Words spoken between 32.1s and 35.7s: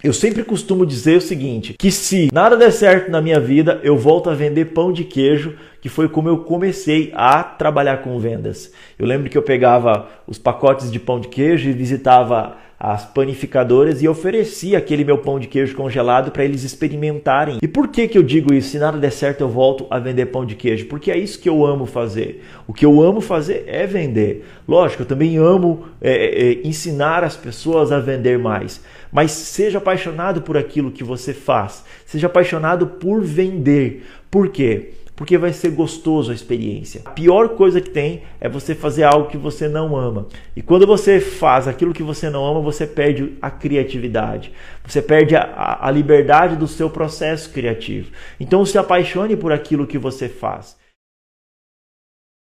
apaixonado por vender. Por quê? Porque vai